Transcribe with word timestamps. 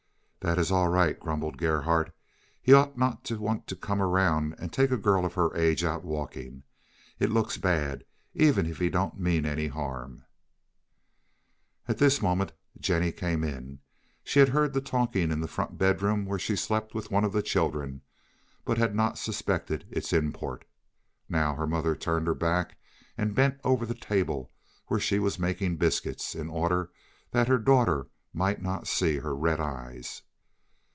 "That 0.43 0.57
is 0.57 0.71
all 0.71 0.87
right," 0.87 1.19
grumbled 1.19 1.57
Gerhardt, 1.59 2.07
"but 2.07 2.15
he 2.59 2.73
ought 2.73 2.97
not 2.97 3.23
to 3.25 3.37
want 3.37 3.67
to 3.67 3.75
come 3.75 4.01
around 4.01 4.55
and 4.57 4.73
take 4.73 4.89
a 4.89 4.97
girl 4.97 5.23
of 5.23 5.35
her 5.35 5.55
age 5.55 5.83
out 5.83 6.03
walking. 6.03 6.63
It 7.19 7.29
looks 7.29 7.57
bad, 7.57 8.05
even 8.33 8.65
if 8.65 8.79
he 8.79 8.89
don't 8.89 9.19
mean 9.19 9.45
any 9.45 9.67
harm." 9.67 10.23
At 11.87 11.99
this 11.99 12.23
moment 12.23 12.53
Jennie 12.79 13.11
came 13.11 13.43
in. 13.43 13.81
She 14.23 14.39
had 14.39 14.49
heard 14.49 14.73
the 14.73 14.81
talking 14.81 15.29
in 15.29 15.41
the 15.41 15.47
front 15.47 15.77
bedroom, 15.77 16.25
where 16.25 16.39
she 16.39 16.55
slept 16.55 16.95
with 16.95 17.11
one 17.11 17.23
of 17.23 17.33
the 17.33 17.43
children, 17.43 18.01
but 18.65 18.79
had 18.79 18.95
not 18.95 19.19
suspected 19.19 19.85
its 19.91 20.11
import. 20.11 20.65
Now 21.29 21.53
her 21.53 21.67
mother 21.67 21.95
turned 21.95 22.25
her 22.25 22.33
back 22.33 22.77
and 23.15 23.35
bent 23.35 23.61
over 23.63 23.85
the 23.85 23.93
table 23.93 24.51
where 24.87 24.99
she 24.99 25.19
was 25.19 25.37
making 25.37 25.77
biscuit, 25.77 26.33
in 26.33 26.49
order 26.49 26.89
that 27.29 27.47
her 27.47 27.59
daughter 27.59 28.07
might 28.33 28.59
not 28.59 28.87
see 28.87 29.17
her 29.19 29.35
red 29.35 29.59
eyes. 29.59 30.23